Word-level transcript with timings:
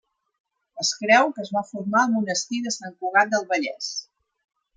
Es 0.83 0.93
creu 1.01 1.29
que 1.35 1.43
es 1.47 1.51
va 1.57 1.63
formar 1.67 2.01
al 2.05 2.09
Monestir 2.15 2.63
de 2.69 2.75
Sant 2.79 2.97
Cugat 3.05 3.33
del 3.37 3.47
Vallès. 3.53 3.93